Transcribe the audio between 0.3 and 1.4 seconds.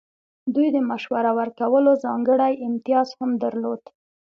دوی د مشوره